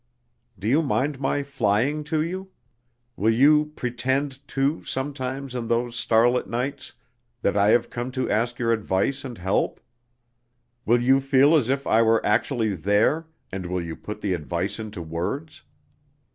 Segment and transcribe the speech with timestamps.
[0.57, 2.49] Do you mind my flying to you?
[3.15, 6.93] Will you 'pretend' too, sometimes in those starlit nights,
[7.43, 9.79] that I have come to ask your advice and help?
[10.87, 14.79] Will you feel as if I were actually there, and will you put the advice
[14.79, 15.61] into words?